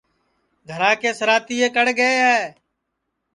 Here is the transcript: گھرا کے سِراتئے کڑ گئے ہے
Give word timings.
گھرا 0.69 0.91
کے 1.01 1.11
سِراتئے 1.19 1.67
کڑ 1.75 1.85
گئے 1.99 2.17
ہے 2.25 2.41